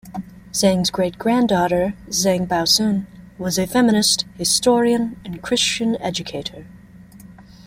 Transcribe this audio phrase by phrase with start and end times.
[0.51, 3.05] Zeng's great-granddaughter, Zeng Baosun,
[3.37, 6.65] was a feminist, historian, and Christian educator.